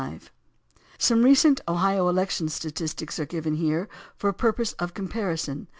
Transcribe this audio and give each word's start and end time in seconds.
188,825 0.01 1.05
Some 1.07 1.23
recent 1.23 1.61
Ohio 1.67 2.07
election 2.09 2.49
statistics 2.49 3.19
are 3.19 3.27
given 3.27 3.53
here 3.53 3.87
for 4.17 4.33
purposes 4.33 4.73
of 4.79 4.95
comparison. 4.95 5.67